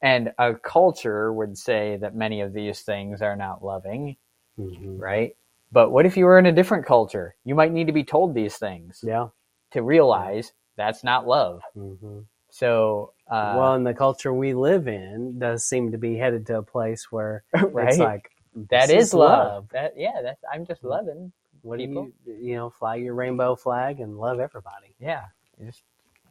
And 0.02 0.34
a 0.40 0.56
culture 0.56 1.32
would 1.34 1.58
say 1.58 1.98
that 1.98 2.16
many 2.16 2.42
of 2.42 2.54
these 2.54 2.82
things 2.82 3.22
are 3.22 3.36
not 3.36 3.64
loving. 3.64 4.16
Mhm. 4.60 5.00
Right. 5.00 5.36
But 5.72 5.92
what 5.92 6.06
if 6.08 6.18
you 6.18 6.26
were 6.26 6.40
in 6.40 6.46
a 6.48 6.52
different 6.52 6.86
culture? 6.86 7.36
You 7.44 7.54
might 7.54 7.72
need 7.74 7.88
to 7.88 7.94
be 7.94 8.04
told 8.04 8.34
these 8.34 8.58
things. 8.58 9.04
Yeah. 9.06 9.30
to 9.72 9.84
realize 9.84 10.54
that's 10.78 11.04
not 11.04 11.28
love. 11.28 11.62
hmm 11.76 12.22
So, 12.50 13.14
uh, 13.30 13.54
well, 13.58 13.74
and 13.76 13.86
the 13.86 13.94
culture 13.94 14.34
we 14.34 14.54
live 14.54 14.88
in 14.88 15.40
does 15.40 15.66
seem 15.66 15.92
to 15.92 15.98
be 15.98 16.18
headed 16.18 16.48
to 16.48 16.58
a 16.58 16.64
place 16.64 17.12
where 17.12 17.44
right? 17.54 17.90
it's 17.90 17.98
like 18.00 18.32
that 18.70 18.90
is 18.90 19.14
love. 19.14 19.70
That 19.72 19.94
yeah, 19.98 20.22
that's 20.24 20.42
I'm 20.52 20.66
just 20.66 20.84
loving. 20.84 21.32
What 21.62 21.78
do 21.78 21.84
you 21.84 22.14
you 22.26 22.56
know? 22.56 22.70
Fly 22.70 22.96
your 22.96 23.14
rainbow 23.14 23.56
flag 23.56 24.00
and 24.00 24.18
love 24.18 24.40
everybody. 24.40 24.96
Yeah, 25.00 25.26
just 25.64 25.84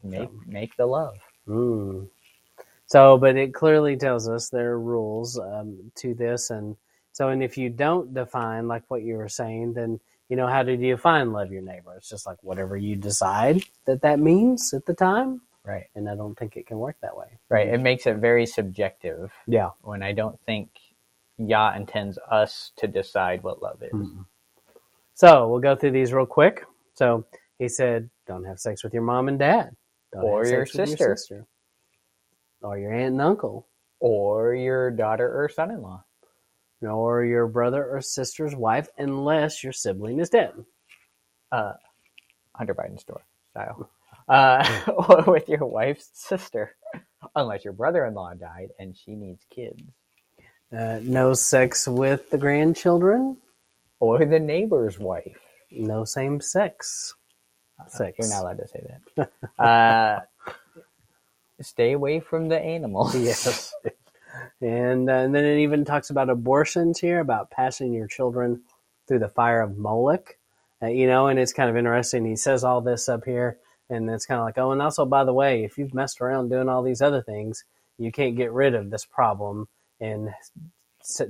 make 0.03 0.29
So- 0.29 0.41
make 0.45 0.75
the 0.77 0.85
love. 0.85 1.17
Mm. 1.47 2.07
So, 2.87 3.17
but 3.17 3.35
it 3.37 3.53
clearly 3.53 3.97
tells 3.97 4.27
us 4.27 4.49
there 4.49 4.71
are 4.71 4.79
rules 4.79 5.39
um, 5.39 5.91
to 5.97 6.13
this, 6.15 6.49
and 6.49 6.75
so, 7.11 7.29
and 7.29 7.43
if 7.43 7.57
you 7.57 7.69
don't 7.69 8.13
define 8.13 8.67
like 8.67 8.83
what 8.87 9.03
you 9.03 9.15
were 9.17 9.29
saying, 9.29 9.73
then 9.73 9.99
you 10.27 10.35
know 10.35 10.47
how 10.47 10.63
do 10.63 10.71
you 10.71 10.95
define 10.95 11.31
love 11.31 11.51
your 11.51 11.61
neighbor? 11.61 11.93
It's 11.97 12.09
just 12.09 12.25
like 12.25 12.37
whatever 12.41 12.75
you 12.77 12.95
decide 12.95 13.63
that 13.85 14.01
that 14.01 14.19
means 14.19 14.73
at 14.73 14.85
the 14.85 14.93
time, 14.95 15.41
Right, 15.69 15.85
and 15.95 16.09
I 16.09 16.15
don't 16.15 16.35
think 16.37 16.57
it 16.57 16.65
can 16.67 16.79
work 16.79 16.97
that 17.01 17.15
way. 17.15 17.37
right. 17.49 17.67
It 17.67 17.79
makes 17.79 18.07
it 18.07 18.15
very 18.17 18.45
subjective 18.45 19.31
Yeah. 19.45 19.69
when 19.81 20.01
I 20.01 20.13
don't 20.13 20.39
think 20.47 20.69
Yah 21.37 21.75
intends 21.75 22.17
us 22.29 22.71
to 22.77 22.87
decide 22.87 23.43
what 23.43 23.61
love 23.61 23.83
is. 23.83 23.93
Mm. 23.93 24.25
So 25.13 25.47
we'll 25.47 25.59
go 25.59 25.75
through 25.75 25.91
these 25.91 26.11
real 26.13 26.25
quick. 26.25 26.65
So 26.95 27.25
he 27.59 27.67
said, 27.69 28.09
"Don't 28.25 28.45
have 28.45 28.59
sex 28.59 28.83
with 28.83 28.93
your 28.93 29.03
mom 29.03 29.27
and 29.27 29.37
dad, 29.37 29.75
don't 30.11 30.23
Or 30.23 30.45
your 30.45 30.65
sex 30.65 30.77
with 30.77 30.89
sister. 30.89 31.15
sister, 31.15 31.45
or 32.61 32.77
your 32.79 32.91
aunt 32.93 33.13
and 33.13 33.21
uncle." 33.21 33.67
Or 34.01 34.55
your 34.55 34.91
daughter 34.91 35.27
or 35.43 35.49
son-in-law. 35.49 36.03
Or 36.81 37.25
your 37.25 37.47
brother 37.47 37.85
or 37.85 37.99
sister's 38.01 38.55
wife, 38.55 38.87
unless 38.97 39.61
your 39.63 39.73
sibling 39.73 40.19
is 40.19 40.29
dead. 40.29 40.53
Uh, 41.51 41.73
Hunter 42.55 42.73
Biden's 42.73 43.01
store 43.01 43.21
style. 43.51 43.89
Uh, 44.29 44.63
or 45.09 45.23
with 45.33 45.49
your 45.49 45.65
wife's 45.65 46.09
sister, 46.13 46.75
unless 47.35 47.65
your 47.65 47.73
brother-in-law 47.73 48.35
died 48.35 48.69
and 48.79 48.95
she 48.95 49.15
needs 49.15 49.45
kids. 49.49 49.81
Uh, 50.77 50.99
no 51.03 51.33
sex 51.33 51.87
with 51.87 52.29
the 52.29 52.37
grandchildren. 52.37 53.37
or 53.99 54.25
the 54.25 54.39
neighbor's 54.39 54.99
wife. 54.99 55.39
No 55.71 56.05
same 56.05 56.41
sex. 56.41 57.15
Sex. 57.87 58.17
You're 58.19 58.29
not 58.29 58.43
allowed 58.43 58.59
to 58.59 58.67
say 58.67 58.87
that. 59.17 59.31
uh, 59.63 60.19
stay 61.61 61.93
away 61.93 62.19
from 62.19 62.49
the 62.49 62.59
animals. 62.59 63.15
Yes. 63.15 63.73
and, 64.61 65.09
uh, 65.09 65.13
and 65.13 65.35
then 65.35 65.45
it 65.45 65.59
even 65.59 65.85
talks 65.85 66.09
about 66.09 66.29
abortions 66.29 66.99
here, 66.99 67.19
about 67.19 67.51
passing 67.51 67.93
your 67.93 68.07
children 68.07 68.61
through 69.07 69.19
the 69.19 69.29
fire 69.29 69.61
of 69.61 69.77
Moloch. 69.77 70.37
Uh, 70.81 70.87
you 70.87 71.07
know, 71.07 71.27
and 71.27 71.39
it's 71.39 71.53
kind 71.53 71.69
of 71.69 71.77
interesting. 71.77 72.25
He 72.25 72.35
says 72.37 72.63
all 72.63 72.81
this 72.81 73.09
up 73.09 73.25
here, 73.25 73.57
and 73.89 74.09
it's 74.09 74.25
kind 74.25 74.39
of 74.39 74.45
like, 74.45 74.57
oh, 74.57 74.71
and 74.71 74.81
also, 74.81 75.05
by 75.05 75.23
the 75.23 75.33
way, 75.33 75.63
if 75.63 75.77
you've 75.77 75.93
messed 75.93 76.21
around 76.21 76.49
doing 76.49 76.69
all 76.69 76.83
these 76.83 77.01
other 77.01 77.21
things, 77.21 77.63
you 77.97 78.11
can't 78.11 78.35
get 78.35 78.51
rid 78.51 78.75
of 78.75 78.89
this 78.89 79.05
problem 79.05 79.67
and 79.99 80.29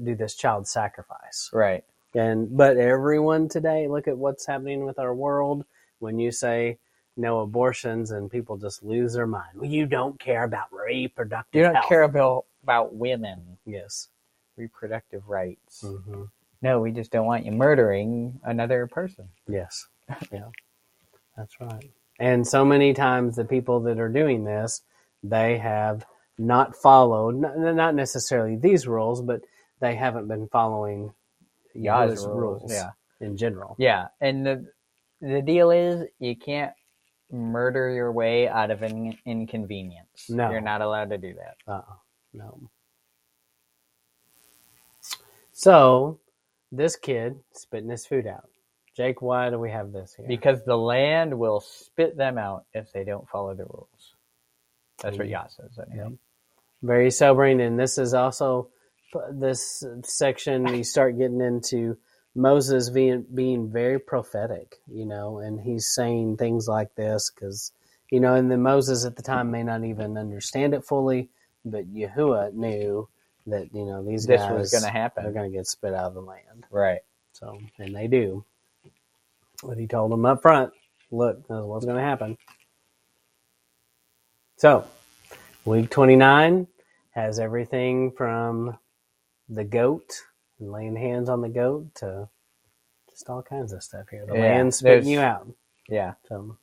do 0.03 0.15
this 0.15 0.35
child 0.35 0.67
sacrifice. 0.67 1.49
Right. 1.53 1.83
And 2.15 2.55
but 2.57 2.77
everyone 2.77 3.49
today, 3.49 3.87
look 3.87 4.07
at 4.07 4.17
what's 4.17 4.45
happening 4.45 4.85
with 4.85 4.99
our 4.99 5.13
world. 5.13 5.65
When 5.99 6.17
you 6.19 6.31
say 6.31 6.77
no 7.17 7.39
abortions, 7.39 8.11
and 8.11 8.31
people 8.31 8.55
just 8.57 8.81
lose 8.83 9.13
their 9.13 9.27
mind. 9.27 9.49
Well, 9.55 9.69
you 9.69 9.85
don't 9.85 10.17
care 10.19 10.43
about 10.45 10.67
reproductive. 10.71 11.57
You 11.59 11.63
don't 11.65 11.75
health. 11.75 11.87
care 11.89 12.03
about, 12.03 12.45
about 12.63 12.95
women, 12.95 13.57
Yes. 13.65 14.07
reproductive 14.55 15.27
rights. 15.27 15.81
hmm 15.81 16.23
No, 16.61 16.79
we 16.79 16.91
just 16.91 17.11
don't 17.11 17.25
want 17.25 17.45
you 17.45 17.51
murdering 17.51 18.39
another 18.43 18.87
person. 18.87 19.27
Yes. 19.47 19.87
Yeah. 20.31 20.45
That's 21.35 21.59
right. 21.59 21.91
And 22.19 22.45
so 22.45 22.65
many 22.65 22.93
times 22.93 23.35
the 23.35 23.45
people 23.45 23.79
that 23.81 23.99
are 23.99 24.09
doing 24.09 24.43
this, 24.43 24.81
they 25.23 25.57
have 25.57 26.05
not 26.37 26.75
followed, 26.75 27.35
not, 27.35 27.95
necessarily 27.95 28.55
these 28.55 28.87
rules, 28.87 29.21
but 29.21 29.41
they 29.79 29.95
haven't 29.95 30.27
been 30.27 30.47
following 30.47 31.13
Yah's 31.73 32.25
rules, 32.25 32.61
rules 32.61 32.71
yeah. 32.71 32.91
in 33.21 33.37
general. 33.37 33.75
Yeah, 33.79 34.07
and 34.19 34.45
the 34.45 34.65
the 35.21 35.41
deal 35.41 35.71
is 35.71 36.07
you 36.19 36.35
can't 36.35 36.73
murder 37.31 37.89
your 37.89 38.11
way 38.11 38.47
out 38.47 38.71
of 38.71 38.81
an 38.81 39.17
inconvenience. 39.25 40.29
No. 40.29 40.49
You're 40.49 40.61
not 40.61 40.81
allowed 40.81 41.09
to 41.09 41.17
do 41.17 41.35
that. 41.35 41.71
Uh, 41.71 41.81
no. 42.33 42.69
So 45.51 46.19
this 46.71 46.95
kid 46.95 47.39
spitting 47.53 47.89
his 47.89 48.05
food 48.05 48.27
out. 48.27 48.49
Jake, 48.95 49.21
why 49.21 49.49
do 49.49 49.59
we 49.59 49.71
have 49.71 49.91
this 49.93 50.13
here? 50.15 50.27
Because 50.27 50.63
the 50.65 50.77
land 50.77 51.37
will 51.37 51.61
spit 51.61 52.17
them 52.17 52.37
out 52.37 52.65
if 52.73 52.91
they 52.91 53.03
don't 53.03 53.27
follow 53.29 53.53
the 53.55 53.65
rules. 53.65 54.15
That's 55.01 55.17
what 55.17 55.27
Mm. 55.27 55.31
Yah 55.31 55.47
says. 55.47 55.79
Anyway. 55.91 56.17
very 56.83 57.11
sobering 57.11 57.61
and 57.61 57.79
this 57.79 57.97
is 57.97 58.13
also 58.15 58.69
this 59.33 59.83
section 60.03 60.67
you 60.75 60.83
start 60.83 61.17
getting 61.17 61.41
into 61.41 61.97
moses 62.35 62.89
being 62.91 63.25
being 63.35 63.69
very 63.71 63.99
prophetic 63.99 64.77
you 64.87 65.05
know 65.05 65.39
and 65.39 65.59
he's 65.59 65.87
saying 65.93 66.37
things 66.37 66.67
like 66.69 66.95
this 66.95 67.31
because 67.35 67.73
you 68.11 68.19
know 68.21 68.35
and 68.35 68.51
then 68.51 68.61
moses 68.61 69.05
at 69.05 69.17
the 69.17 69.23
time 69.23 69.51
may 69.51 69.63
not 69.63 69.83
even 69.83 70.17
understand 70.17 70.73
it 70.73 70.85
fully 70.85 71.29
but 71.65 71.85
yahuwah 71.93 72.53
knew 72.53 73.09
that 73.47 73.67
you 73.73 73.85
know 73.85 74.05
these 74.05 74.25
This 74.27 74.41
guys 74.41 74.51
was 74.51 74.71
going 74.71 74.83
to 74.83 74.89
happen. 74.91 75.25
are 75.25 75.33
going 75.33 75.51
to 75.51 75.57
get 75.57 75.67
spit 75.67 75.93
out 75.93 76.05
of 76.05 76.13
the 76.13 76.21
land 76.21 76.65
Right. 76.71 77.01
so 77.33 77.59
and 77.79 77.95
they 77.95 78.07
do 78.07 78.45
but 79.63 79.77
he 79.77 79.87
told 79.87 80.11
them 80.11 80.25
up 80.25 80.41
front 80.41 80.73
look 81.11 81.37
this 81.47 81.57
is 81.57 81.65
what's 81.65 81.85
going 81.85 81.97
to 81.97 82.03
happen. 82.03 82.37
So 84.57 84.85
week 85.65 85.89
29 85.91 86.67
has 87.13 87.39
everything 87.39 88.11
from 88.17 88.77
the 89.49 89.63
goat 89.65 90.11
and 90.59 90.71
laying 90.71 90.95
hands 90.97 91.29
on 91.29 91.41
the 91.41 91.49
goat 91.49 91.95
to 91.97 92.29
just 93.09 93.29
all 93.29 93.43
kinds 93.43 93.73
of 93.73 93.83
stuff 93.83 94.07
here. 94.11 94.25
The 94.27 94.35
Yeah, 94.35 94.35
land 94.35 94.73
spitting 94.75 95.09
you 95.09 95.21
out. 95.21 95.47
Yeah. 95.89 96.13
so 96.29 96.57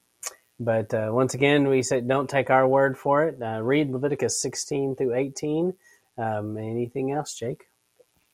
but 0.60 0.94
uh, 0.94 1.10
once 1.12 1.34
again 1.34 1.68
we 1.68 1.82
said 1.82 2.08
don't 2.08 2.30
take 2.30 2.50
our 2.50 2.68
word 2.68 2.98
for 2.98 3.24
it. 3.24 3.42
Uh, 3.42 3.60
read 3.62 3.90
leviticus 3.90 4.40
16 4.42 4.96
through 4.96 5.14
18 5.14 5.74
um, 6.18 6.58
anything 6.58 7.12
else 7.12 7.34
jake? 7.34 7.64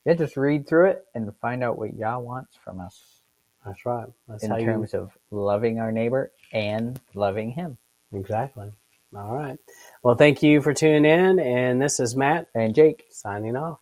Yeah, 0.07 0.15
just 0.15 0.37
read 0.37 0.69
through 0.69 0.91
it 0.91 1.05
and 1.15 1.31
find 1.41 1.65
out 1.65 1.79
what 1.79 1.95
Yah 1.97 2.19
wants 2.19 2.57
from 2.65 2.81
us 2.81 3.12
that's 3.65 3.87
right 3.87 4.09
that's 4.29 4.45
in 4.45 4.51
how 4.51 4.57
you 4.57 4.67
terms 4.67 4.95
of 4.95 5.11
loving 5.31 5.79
our 5.79 5.93
neighbor 5.93 6.33
and 6.53 7.01
loving 7.15 7.51
him. 7.51 7.79
Exactly. 8.13 8.71
All 9.15 9.35
right. 9.35 9.59
Well, 10.03 10.15
thank 10.15 10.43
you 10.43 10.63
for 10.63 10.73
tuning 10.73 11.05
in. 11.05 11.39
And 11.39 11.81
this 11.81 12.01
is 12.01 12.17
Matt 12.17 12.49
And 12.55 12.75
Jake, 12.75 13.05
signing 13.11 13.57
off. 13.57 13.79